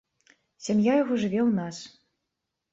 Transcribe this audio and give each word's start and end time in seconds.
Сям'я 0.67 0.95
яго 1.03 1.13
жыве 1.25 1.41
ў 1.45 1.51
нас. 1.61 1.77